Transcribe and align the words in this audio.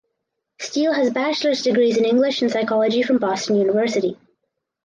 Steele 0.59 0.93
has 0.93 1.11
bachelor’s 1.11 1.61
degrees 1.61 1.95
in 1.95 2.05
English 2.05 2.41
and 2.41 2.49
psychology 2.49 3.03
from 3.03 3.19
Boston 3.19 3.57
University. 3.57 4.17